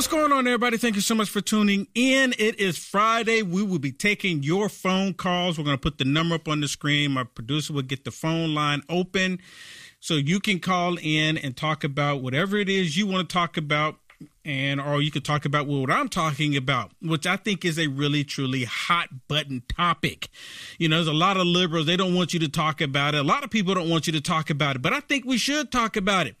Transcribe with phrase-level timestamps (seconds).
[0.00, 0.78] what's going on, everybody?
[0.78, 2.32] Thank you so much for tuning in.
[2.38, 3.42] It is Friday.
[3.42, 5.58] We will be taking your phone calls.
[5.58, 7.10] We're going to put the number up on the screen.
[7.10, 9.40] My producer will get the phone line open
[9.98, 13.58] so you can call in and talk about whatever it is you want to talk
[13.58, 13.96] about.
[14.42, 17.88] And or you can talk about what I'm talking about, which I think is a
[17.88, 20.30] really truly hot button topic.
[20.78, 23.18] You know, there's a lot of liberals, they don't want you to talk about it.
[23.18, 25.36] A lot of people don't want you to talk about it, but I think we
[25.36, 26.36] should talk about it.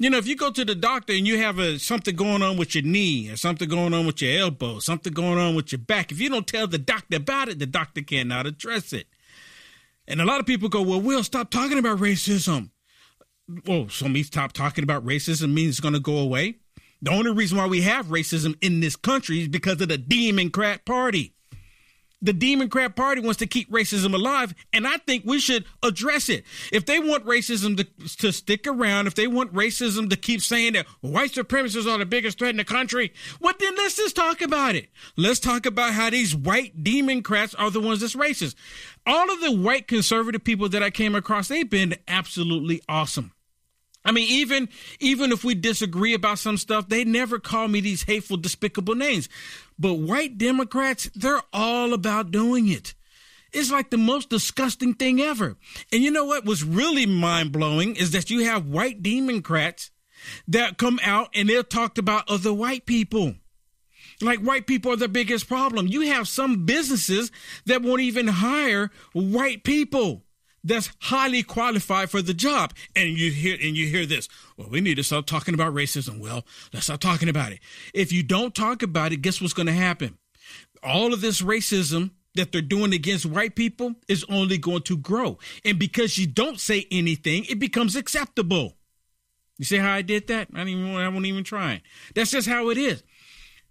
[0.00, 2.56] You know, if you go to the doctor and you have a something going on
[2.56, 5.80] with your knee or something going on with your elbow, something going on with your
[5.80, 9.08] back, if you don't tell the doctor about it, the doctor cannot address it.
[10.06, 12.70] And a lot of people go, "Well, we'll stop talking about racism."
[13.66, 16.58] Well, so me stop talking about racism means it's going to go away.
[17.02, 20.84] The only reason why we have racism in this country is because of the Democrat
[20.84, 21.34] Party.
[22.20, 26.44] The Democrat Party wants to keep racism alive, and I think we should address it.
[26.72, 30.72] If they want racism to, to stick around, if they want racism to keep saying
[30.72, 34.42] that white supremacists are the biggest threat in the country, well, then let's just talk
[34.42, 34.88] about it.
[35.16, 38.56] Let's talk about how these white Democrats are the ones that's racist.
[39.06, 43.32] All of the white conservative people that I came across, they've been absolutely awesome.
[44.08, 44.70] I mean, even
[45.00, 49.28] even if we disagree about some stuff, they never call me these hateful, despicable names.
[49.78, 52.94] But white Democrats, they're all about doing it.
[53.52, 55.58] It's like the most disgusting thing ever.
[55.92, 59.90] And you know what was really mind blowing is that you have white Democrats
[60.46, 63.34] that come out and they're talked about other white people.
[64.22, 65.86] Like white people are the biggest problem.
[65.86, 67.30] You have some businesses
[67.66, 70.24] that won't even hire white people
[70.64, 72.74] that's highly qualified for the job.
[72.94, 74.28] And you hear and you hear this.
[74.56, 76.20] Well, we need to stop talking about racism.
[76.20, 77.60] Well, let's stop talking about it.
[77.94, 80.18] If you don't talk about it, guess what's going to happen?
[80.82, 85.38] All of this racism that they're doing against white people is only going to grow.
[85.64, 88.76] And because you don't say anything, it becomes acceptable.
[89.58, 90.48] You see how I did that?
[90.54, 91.82] I didn't even I won't even try.
[92.14, 93.02] That's just how it is.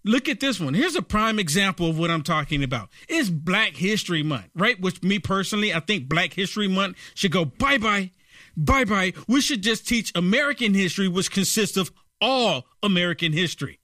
[0.07, 0.73] Look at this one.
[0.73, 2.89] Here's a prime example of what I'm talking about.
[3.09, 4.79] It's Black History Month, right?
[4.79, 8.11] Which me personally, I think Black History Month should go bye bye,
[8.55, 9.13] bye bye.
[9.27, 13.79] We should just teach American history, which consists of all American history.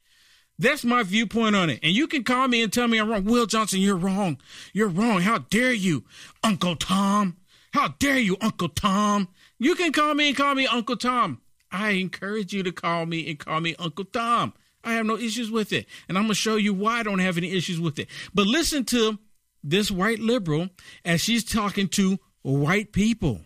[0.58, 1.80] That's my viewpoint on it.
[1.84, 3.26] And you can call me and tell me I'm wrong.
[3.26, 4.38] Will Johnson, you're wrong.
[4.72, 5.22] You're wrong.
[5.22, 6.06] How dare you,
[6.44, 7.38] Uncle Tom?
[7.74, 9.28] How dare you, Uncle Tom?
[9.60, 11.42] You can call me and call me Uncle Tom.
[11.72, 14.54] I encourage you to call me and call me Uncle Tom.
[14.84, 15.86] I have no issues with it.
[16.08, 18.08] And I'm going to show you why I don't have any issues with it.
[18.34, 19.20] But listen to
[19.64, 20.70] this white liberal
[21.06, 23.42] as she's talking to white people.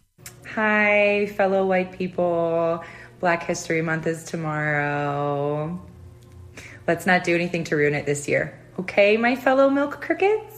[0.56, 2.84] Hi, fellow white people.
[3.20, 5.80] Black History Month is tomorrow.
[6.88, 8.60] Let's not do anything to ruin it this year.
[8.80, 10.57] Okay, my fellow milk crickets?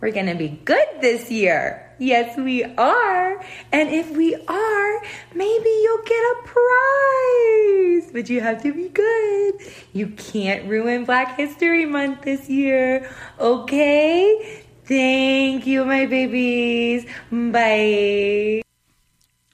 [0.00, 1.84] We're gonna be good this year.
[1.98, 3.44] Yes, we are.
[3.72, 5.02] And if we are,
[5.34, 8.12] maybe you'll get a prize.
[8.12, 9.54] But you have to be good.
[9.92, 13.10] You can't ruin Black History Month this year.
[13.40, 14.62] Okay?
[14.84, 17.04] Thank you, my babies.
[17.32, 18.62] Bye.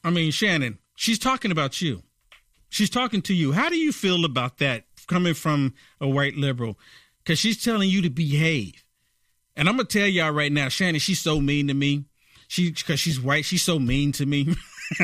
[0.04, 2.02] I mean, Shannon, she's talking about you.
[2.68, 3.52] She's talking to you.
[3.52, 6.78] How do you feel about that coming from a white liberal?
[7.22, 8.83] Because she's telling you to behave.
[9.56, 12.04] And I'm to tell y'all right now, Shannon, she's so mean to me.
[12.48, 14.54] She because she's white, she's so mean to me.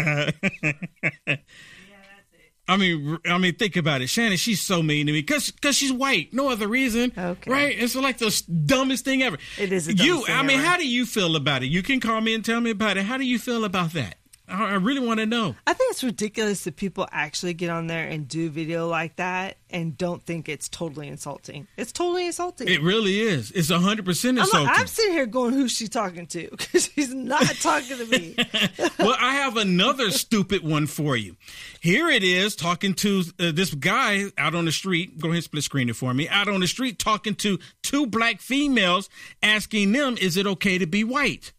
[2.68, 4.36] I mean, I mean, think about it, Shannon.
[4.36, 6.32] She's so mean to me because because she's white.
[6.32, 7.50] No other reason, Okay.
[7.50, 7.74] right?
[7.76, 9.38] It's like the dumbest thing ever.
[9.58, 10.24] It is you.
[10.28, 10.68] I mean, ever.
[10.68, 11.66] how do you feel about it?
[11.66, 13.04] You can call me and tell me about it.
[13.06, 14.16] How do you feel about that?
[14.50, 15.54] I, really want to know.
[15.66, 19.56] I think it's ridiculous that people actually get on there and do video like that
[19.70, 21.68] and don't think it's totally insulting.
[21.76, 22.68] It's totally insulting.
[22.68, 23.50] It really is.
[23.52, 24.66] It's hundred percent I'm, insulting.
[24.66, 28.34] like, I'm sitting here going, "Who's she talking to?" Because she's not talking to me.
[28.98, 31.36] well, I have another stupid one for you.
[31.80, 35.18] Here it is talking to uh, this guy out on the street.
[35.18, 36.28] Go ahead and split screen it for me.
[36.28, 39.08] Out on the street talking to two black females,
[39.42, 41.52] asking them, is it okay to be white?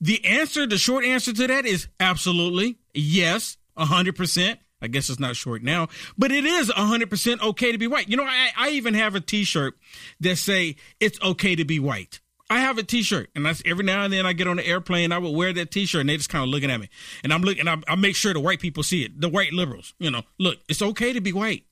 [0.00, 4.56] The answer, the short answer to that is absolutely yes, 100%.
[4.82, 8.08] I guess it's not short now, but it is 100% okay to be white.
[8.08, 9.74] You know, I, I even have a t-shirt
[10.20, 12.20] that say it's okay to be white.
[12.50, 15.12] I have a T-shirt, and every now and then I get on the airplane.
[15.12, 16.88] I would wear that T-shirt, and they just kind of looking at me,
[17.22, 17.68] and I'm looking.
[17.68, 19.20] I, I make sure the white people see it.
[19.20, 21.62] The white liberals, you know, look, it's okay to be white.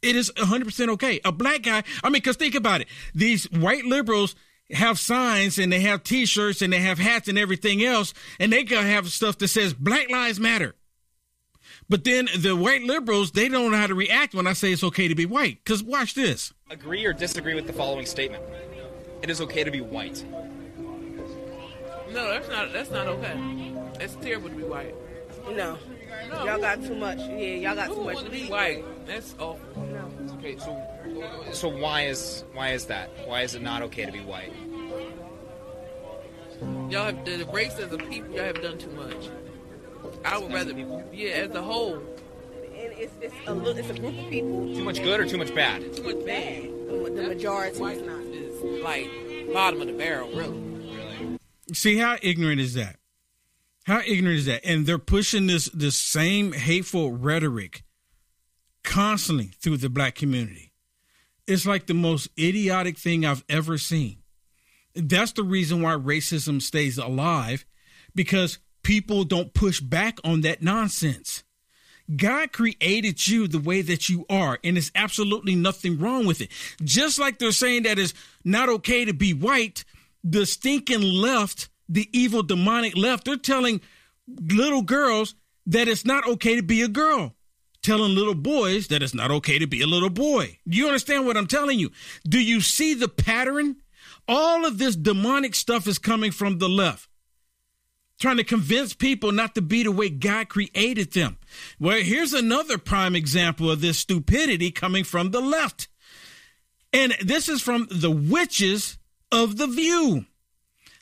[0.00, 1.20] It is 100 percent okay.
[1.24, 2.86] A black guy, I mean, because think about it.
[3.16, 4.36] These white liberals
[4.70, 8.64] have signs and they have T-shirts and they have hats and everything else, and they
[8.64, 10.74] gotta have stuff that says Black Lives Matter.
[11.88, 14.84] But then the white liberals, they don't know how to react when I say it's
[14.84, 15.58] okay to be white.
[15.64, 16.52] Because watch this.
[16.70, 18.42] Agree or disagree with the following statement?
[19.22, 20.22] It is okay to be white.
[22.12, 23.74] No, that's not that's not okay.
[24.00, 24.94] It's terrible to be white.
[25.50, 25.78] No.
[26.30, 27.18] No, Y'all got too much.
[27.18, 28.84] Yeah, y'all got Who too much to be white?
[29.06, 29.60] That's awful.
[30.38, 30.76] Okay, so
[31.52, 33.10] So why is why is that?
[33.26, 34.52] Why is it not okay to be white?
[36.90, 38.34] Y'all have the race as a people.
[38.34, 39.28] Y'all have done too much.
[40.24, 44.00] I would rather, be yeah, as a whole, And it's, it's, a little, it's a
[44.00, 44.74] group of people.
[44.74, 45.94] Too much good or too much bad?
[45.94, 46.64] too much bad.
[46.88, 48.20] The majority White is not.
[48.22, 51.38] is like bottom of the barrel, really.
[51.72, 52.96] See how ignorant is that?
[53.84, 54.64] How ignorant is that?
[54.64, 57.82] And they're pushing this this same hateful rhetoric
[58.84, 60.67] constantly through the black community.
[61.48, 64.18] It's like the most idiotic thing I've ever seen.
[64.94, 67.64] That's the reason why racism stays alive
[68.14, 71.44] because people don't push back on that nonsense.
[72.14, 76.50] God created you the way that you are, and there's absolutely nothing wrong with it.
[76.82, 78.14] Just like they're saying that it's
[78.44, 79.84] not okay to be white,
[80.22, 83.80] the stinking left, the evil demonic left, they're telling
[84.26, 85.34] little girls
[85.66, 87.34] that it's not okay to be a girl,
[87.88, 90.58] telling little boys that it's not okay to be a little boy.
[90.68, 91.90] Do you understand what I'm telling you?
[92.28, 93.76] Do you see the pattern?
[94.28, 97.08] All of this demonic stuff is coming from the left
[98.20, 101.38] trying to convince people not to be the way God created them.
[101.78, 105.86] Well, here's another prime example of this stupidity coming from the left.
[106.92, 108.98] And this is from the witches
[109.30, 110.26] of the view.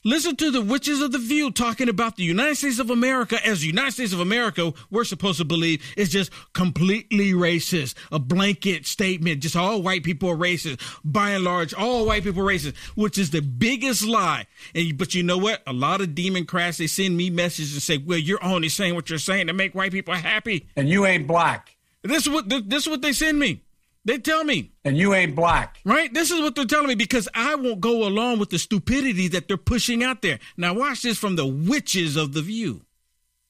[0.07, 3.63] Listen to the witches of the view talking about the United States of America as
[3.63, 8.87] the United States of America, we're supposed to believe is just completely racist, a blanket
[8.87, 10.81] statement, just all white people are racist.
[11.03, 14.47] By and large, all white people are racist, which is the biggest lie.
[14.77, 15.65] And but you know what?
[15.67, 19.11] A lot of Democrats they send me messages and say, "Well, you're only saying what
[19.11, 21.77] you're saying to make white people happy." And you ain't black.
[22.05, 23.65] This is what this is what they send me.
[24.07, 24.71] They tell me.
[24.85, 25.81] And you ain't black.
[25.85, 26.15] Right?
[26.15, 29.49] This is what they're telling me because I won't go along with the stupidity that
[29.49, 30.39] they're pushing out there.
[30.57, 32.86] Now, watch this from the witches of the view.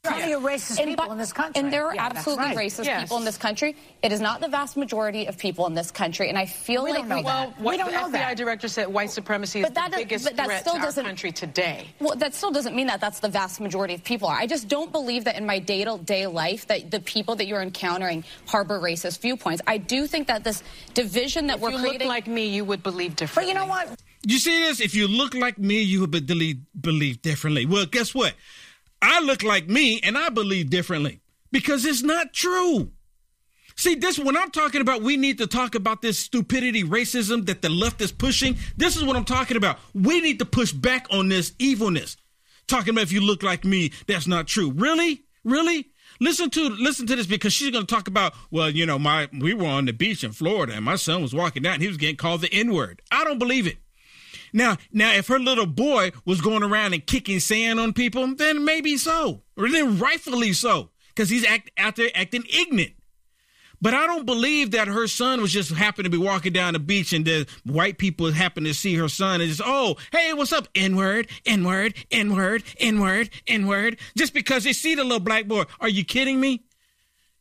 [0.07, 1.61] Plenty of racist And people but- in this country.
[1.63, 2.57] And there are Yeah, absolutely right.
[2.57, 3.03] racist Yes.
[3.03, 3.77] people in this country.
[4.03, 6.29] It is not the vast majority of people in this country.
[6.29, 7.61] And I feel We like don't know we, that.
[7.61, 8.37] Well, We don't the know FBI that.
[8.37, 10.79] director said white supremacy is But that the does- biggest but that threat still to
[10.81, 11.89] our doesn't- country today.
[12.01, 14.37] Well, that still doesn't mean that that's the vast majority of people are.
[14.39, 18.25] I just don't believe that in my day-to-day life that the people that you're encountering
[18.47, 19.63] harbor racist viewpoints.
[19.67, 20.63] I do think that this
[20.95, 23.53] division that If we're you look like me, you would believe differently.
[23.53, 23.89] But you know what?
[24.27, 24.81] You see this?
[24.81, 27.65] If you look like me, you would believe, believe differently.
[27.67, 28.35] Well, guess what?
[29.07, 31.21] I look like me and I believe differently
[31.53, 32.91] because it's not true.
[33.77, 37.63] See, this when I'm talking about we need to talk about this stupidity, racism that
[37.63, 38.57] the left is pushing.
[38.77, 39.79] This is what I'm talking about.
[39.95, 42.17] We need to push back on this evilness.
[42.67, 44.73] Talking about if you look like me, that's not true.
[44.73, 45.23] Really?
[45.45, 45.87] Really?
[46.19, 49.29] Listen to listen to this because she's going to talk about well, you know, my
[49.39, 51.89] we were on the beach in Florida and my son was walking down and he
[51.89, 53.03] was getting called the N-word.
[53.13, 53.77] I don't believe it.
[54.57, 58.65] Now, now, if her little boy was going around and kicking sand on people, then
[58.65, 62.93] maybe so, or then rightfully so, because he's act, out there acting ignorant.
[63.83, 66.79] But I don't believe that her son was just happened to be walking down the
[66.79, 70.55] beach and the white people happen to see her son and just, oh, hey, what's
[70.55, 70.69] up?
[70.75, 73.99] N word, N word, N word, N word, N word.
[74.17, 75.65] Just because they see the little black boy.
[75.81, 76.65] Are you kidding me?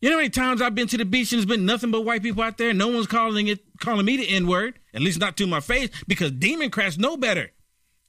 [0.06, 2.02] You know how many times I've been to the beach and there's been nothing but
[2.06, 2.76] white people out there?
[2.76, 5.90] No one's calling it calling me the N word, at least not to my face,
[6.08, 7.50] because Democrats know better.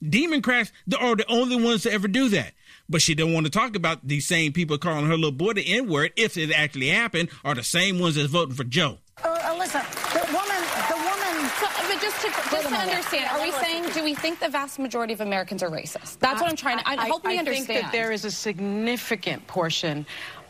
[0.06, 2.52] Democrats are the only ones to ever do that.
[2.86, 5.66] But she don't want to talk about these same people calling her little boy the
[5.66, 8.98] N word, if it actually happened, are the same ones that's voting for Joe.
[9.24, 9.82] Uh, Alyssa,
[10.12, 11.16] the woman, the woman.
[11.58, 14.78] So, but just to, just to understand, are we saying, do we think the vast
[14.78, 16.18] majority of Americans are racist?
[16.18, 17.66] That's what I'm trying to, I, help me I understand.
[17.66, 20.04] think that there is a significant portion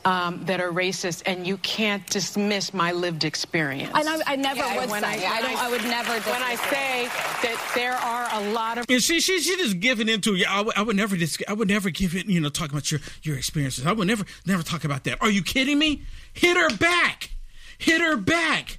[0.06, 3.90] um, that are racist, and you can't dismiss my lived experience.
[3.94, 6.12] And I, I never Yeah, would when say, I, I, when don't, I would never
[6.30, 6.74] When I dismiss it.
[6.74, 7.04] say
[7.42, 10.52] that there are a lot of And she she she just giving into yeah.
[10.52, 12.26] I would- would never dis- I would never give it.
[12.26, 13.84] You know, talk about your your experiences.
[13.84, 15.20] I would never never talk about that.
[15.20, 16.02] Are you kidding me?
[16.32, 17.30] Hit her back.
[17.78, 18.78] Hit her back.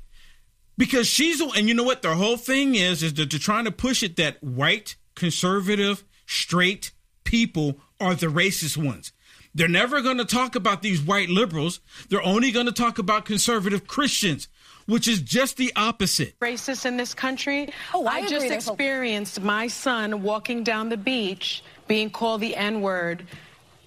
[0.77, 3.71] Because she's and you know what the whole thing is is that they're trying to
[3.71, 6.91] push it that white conservative straight
[7.23, 9.11] people are the racist ones.
[9.57, 11.79] They're never going to talk about these white liberals.
[12.09, 14.47] They're only going to talk about conservative Christians,
[14.85, 16.39] which is just the opposite.
[16.39, 17.73] racist in this country.
[17.93, 18.49] Oh, I just agree.
[18.49, 23.25] There's experienced my son walking down the beach being called the N word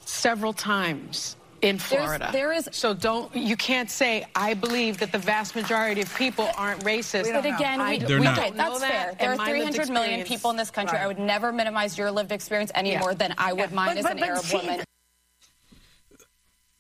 [0.05, 2.31] several times in Florida.
[2.33, 6.49] there is- so don't you can't say I believe that the vast majority of people
[6.57, 7.31] aren't racist.
[7.33, 8.37] But again, I- we, They're we not.
[8.37, 8.57] don't.
[8.57, 9.15] That's that, fair.
[9.21, 10.97] There are 300 million people in this country.
[10.97, 11.05] Right.
[11.05, 13.01] I would never minimize your lived experience any Yeah.
[13.01, 14.85] more than I would mine But- as but- an but Arab see, woman.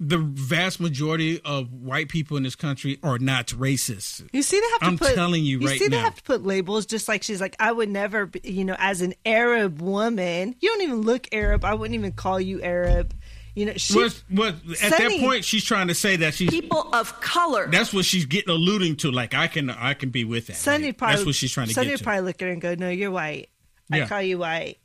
[0.03, 4.27] The vast majority of white people in this country are not racist.
[4.33, 5.15] You see, they have to I'm put.
[5.15, 6.87] telling you right see, they have to put labels.
[6.87, 10.71] Just like she's like, I would never, be, you know, as an Arab woman, you
[10.71, 11.67] don't even look Arab.
[11.67, 13.15] I wouldn't even call you Arab.
[13.55, 16.89] You know, she, Was, was, at that point, she's trying to say that she's People
[16.95, 17.67] of color.
[17.67, 19.11] That's what she's getting alluding to.
[19.11, 20.57] Like I can, I can be with that.
[20.57, 22.05] Sunny Like, probably that's what she's trying to Sunny get would to.
[22.05, 23.51] probably look at her and go, "No, you're white.
[23.93, 24.79] I call you white."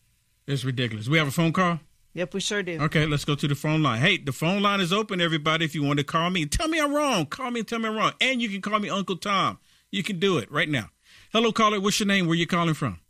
[0.48, 1.08] It's ridiculous.
[1.08, 1.80] We have a phone call.
[2.16, 2.82] Yep, we sure do.
[2.82, 4.00] Okay, let's go to the phone line.
[4.00, 5.66] Hey, the phone line is open, everybody.
[5.66, 7.26] If you want to call me, tell me I'm wrong.
[7.26, 8.14] Call me and tell me I'm wrong.
[8.22, 9.60] And you can call me Uncle Tom.
[9.92, 10.92] You can do it right now.
[11.34, 11.82] Hello, caller.
[11.82, 12.26] What's your name?
[12.26, 13.02] Where you calling from?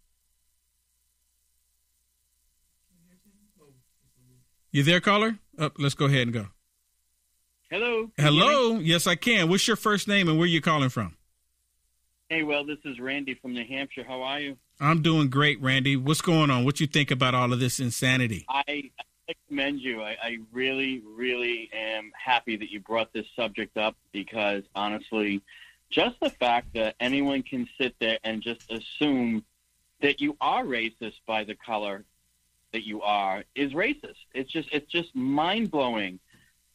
[4.72, 5.38] You there, caller?
[5.60, 5.74] Up.
[5.78, 6.48] let's go ahead and go.
[7.70, 8.10] Hello.
[8.18, 8.56] Can you hear me?
[8.56, 8.80] Hello.
[8.80, 9.50] Yes, I can.
[9.50, 11.16] What's your first name and where you calling from?
[12.30, 14.04] Hey, well, this is Randy from New Hampshire.
[14.04, 14.58] How are you?
[14.80, 15.96] I'm doing great, Randy.
[15.96, 16.66] What's going on?
[16.66, 18.46] What you think about all of this insanity?
[18.50, 18.92] I,
[19.48, 20.02] commend you.
[20.02, 25.42] I, I really, really am happy that you brought this subject up because honestly,
[25.90, 29.44] just the fact that anyone can sit there and just assume
[30.02, 32.04] that you are racist by the color
[32.74, 34.18] that you are is racist.
[34.34, 36.20] It's just it's just mind blowing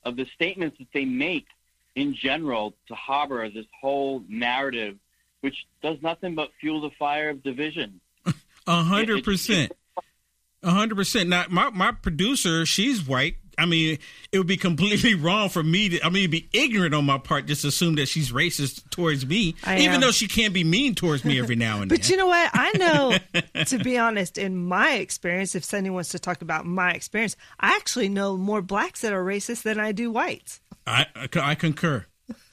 [0.04, 1.46] of the statements that they make
[1.94, 4.96] in general to harbor this whole narrative
[5.40, 8.00] which does nothing but fuel the fire of division.
[8.66, 9.72] A hundred percent.
[10.62, 11.28] A hundred percent.
[11.28, 13.36] Now, my my producer, she's white.
[13.58, 13.98] I mean,
[14.32, 16.04] it would be completely wrong for me to.
[16.04, 19.54] I mean, it'd be ignorant on my part just assume that she's racist towards me,
[19.64, 20.00] I even am.
[20.00, 22.00] though she can't be mean towards me every now and But then.
[22.02, 22.50] But you know what?
[22.52, 23.18] I know,
[23.64, 27.76] to be honest, in my experience, if Sunny wants to talk about my experience, I
[27.76, 30.60] actually know more blacks that are racist than I do whites.
[30.86, 32.06] I I concur.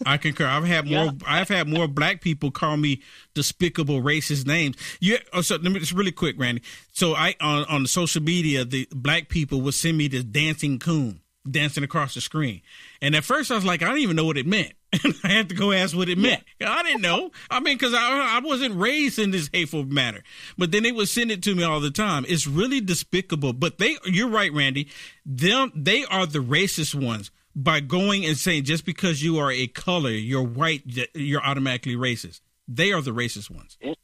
[0.05, 0.45] I concur.
[0.45, 1.11] I've had more.
[1.25, 3.01] I've had more black people call me
[3.33, 4.75] despicable, racist names.
[4.99, 5.17] You.
[5.33, 6.61] Oh, so let me just really quick, Randy.
[6.91, 10.79] So I on on the social media, the black people would send me this dancing
[10.79, 12.61] coon dancing across the screen,
[13.01, 14.73] and at first I was like, I didn't even know what it meant.
[15.03, 16.43] And I had to go ask what it meant.
[16.65, 17.31] I didn't know.
[17.51, 20.23] I mean, because I I wasn't raised in this hateful manner.
[20.57, 22.25] But then they would send it to me all the time.
[22.27, 23.51] It's really despicable.
[23.51, 24.87] But they, you're right, Randy.
[25.25, 29.65] Them, they are the racist ones by going and saying just because you are a
[29.65, 30.83] color, you're white,
[31.15, 32.41] you're automatically racist.
[32.67, 33.77] They are the racist ones.
[33.81, 33.97] It,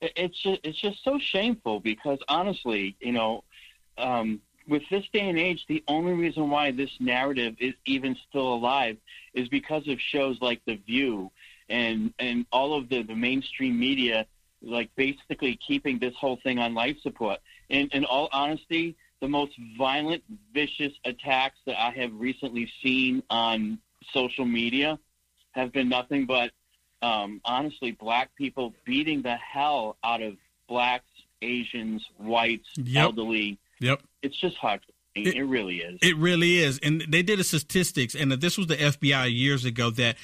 [0.00, 3.44] it's just, it's just so shameful because honestly, you know,
[3.98, 8.54] um, with this day and age, the only reason why this narrative is even still
[8.54, 8.96] alive
[9.34, 11.30] is because of shows like The View
[11.68, 14.26] and and all of the, the mainstream media,
[14.62, 17.38] like basically keeping this whole thing on life support.
[17.68, 23.78] In in all honesty, the most violent, vicious attacks that I have recently seen on
[24.12, 24.98] social media
[25.52, 26.50] have been nothing but
[27.02, 30.34] um, honestly black people beating the hell out of
[30.68, 31.08] blacks,
[31.42, 33.04] Asians, whites, Yep.
[33.04, 33.58] elderly.
[33.80, 34.02] Yep.
[34.22, 34.92] It's just heartbreaking.
[35.14, 35.98] It, really is.
[36.02, 36.78] It really is.
[36.82, 40.16] And they did a statistics, and this was the FBI years ago that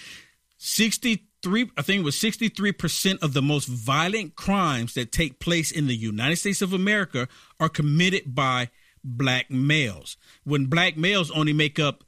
[0.58, 5.86] 63, I think it was 63% of the most violent crimes that take place in
[5.86, 7.26] the United States of America
[7.58, 8.68] are committed by
[9.04, 10.16] black males.
[10.44, 12.04] When black males only make up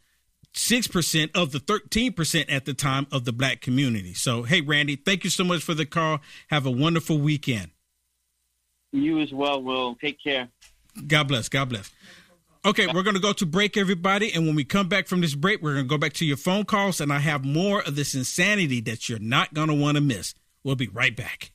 [0.54, 4.14] 6% of the 13% at the time of the black community.
[4.14, 6.20] So, hey, Randy, thank you so much for the call.
[6.48, 7.70] Have a wonderful weekend.
[8.92, 9.96] you as well, Will.
[9.96, 10.48] Take care.
[11.06, 11.48] God bless.
[11.48, 11.90] God bless.
[12.66, 14.32] Okay, we're going to go to break, everybody.
[14.32, 16.38] And when we come back from this break, we're going to go back to your
[16.38, 19.96] phone calls, and I have more of this insanity that you're not going to want
[19.96, 20.34] to miss.
[20.62, 21.52] We'll be right back.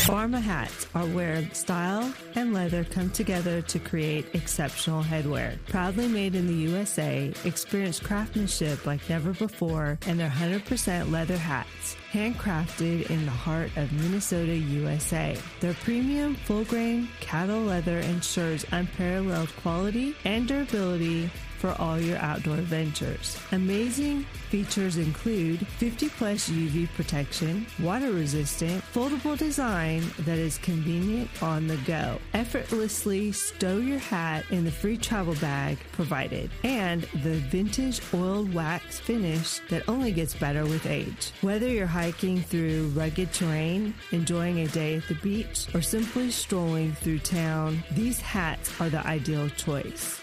[0.00, 5.58] Pharma hats are where style and leather come together to create exceptional headwear.
[5.68, 11.96] Proudly made in the USA, experience craftsmanship like never before, and they're 100% leather hats,
[12.12, 15.36] handcrafted in the heart of Minnesota, USA.
[15.60, 21.30] Their premium, full grain cattle leather ensures unparalleled quality and durability
[21.60, 23.38] for all your outdoor ventures.
[23.52, 31.66] Amazing features include 50 plus UV protection, water resistant, foldable design that is convenient on
[31.66, 32.18] the go.
[32.32, 38.98] Effortlessly stow your hat in the free travel bag provided, and the vintage oiled wax
[38.98, 41.32] finish that only gets better with age.
[41.42, 46.92] Whether you're hiking through rugged terrain, enjoying a day at the beach, or simply strolling
[46.94, 50.19] through town, these hats are the ideal choice.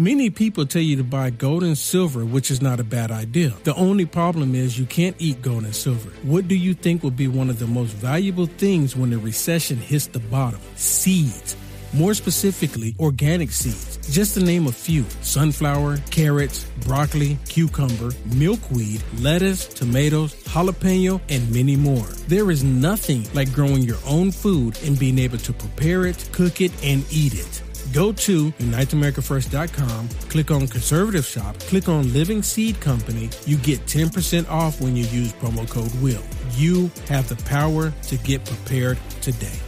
[0.00, 3.52] Many people tell you to buy gold and silver, which is not a bad idea.
[3.64, 6.08] The only problem is you can't eat gold and silver.
[6.22, 9.76] What do you think will be one of the most valuable things when the recession
[9.76, 10.58] hits the bottom?
[10.74, 11.54] Seeds.
[11.92, 13.98] More specifically, organic seeds.
[14.10, 21.76] Just to name a few sunflower, carrots, broccoli, cucumber, milkweed, lettuce, tomatoes, jalapeno, and many
[21.76, 22.06] more.
[22.26, 26.62] There is nothing like growing your own food and being able to prepare it, cook
[26.62, 27.62] it, and eat it.
[27.92, 33.28] Go to UniteAmericaFirst.com, click on Conservative Shop, click on Living Seed Company.
[33.46, 36.22] You get 10% off when you use promo code WILL.
[36.54, 39.58] You have the power to get prepared today.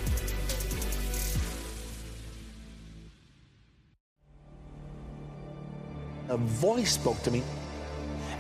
[6.29, 7.43] A voice spoke to me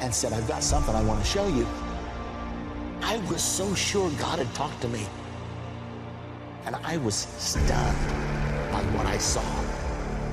[0.01, 1.67] and said, I've got something I want to show you.
[3.03, 5.05] I was so sure God had talked to me.
[6.67, 7.97] And I was stunned
[8.73, 9.62] by what I saw.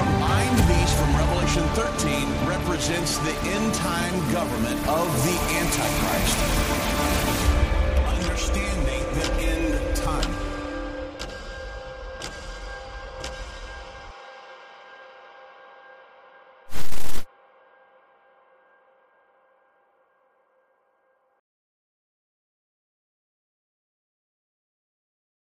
[0.00, 7.49] Combined beast from Revelation 13 represents the end time government of the Antichrist.